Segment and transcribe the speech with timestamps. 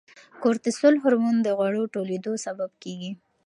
[0.41, 3.11] کورتیسول هورمون د غوړو ټولېدو سبب کیږي.